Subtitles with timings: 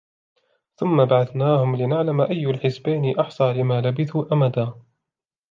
[0.75, 4.73] ثم بعثناهم لنعلم أي الحزبين أحصى لما لبثوا أمدا